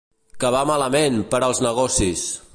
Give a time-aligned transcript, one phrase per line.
[0.43, 2.27] Que va malament, per als negocis!